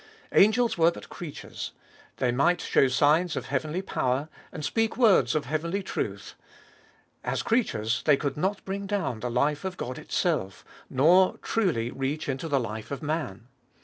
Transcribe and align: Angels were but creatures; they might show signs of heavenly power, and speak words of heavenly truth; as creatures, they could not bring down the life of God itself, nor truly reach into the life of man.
Angels 0.31 0.79
were 0.79 0.89
but 0.89 1.09
creatures; 1.09 1.73
they 2.17 2.31
might 2.31 2.59
show 2.59 2.87
signs 2.87 3.35
of 3.35 3.45
heavenly 3.45 3.83
power, 3.83 4.29
and 4.51 4.65
speak 4.65 4.97
words 4.97 5.35
of 5.35 5.45
heavenly 5.45 5.83
truth; 5.83 6.33
as 7.23 7.43
creatures, 7.43 8.01
they 8.05 8.17
could 8.17 8.35
not 8.35 8.65
bring 8.65 8.87
down 8.87 9.19
the 9.19 9.29
life 9.29 9.63
of 9.63 9.77
God 9.77 9.99
itself, 9.99 10.65
nor 10.89 11.37
truly 11.43 11.91
reach 11.91 12.27
into 12.27 12.47
the 12.47 12.59
life 12.59 12.89
of 12.89 13.03
man. 13.03 13.47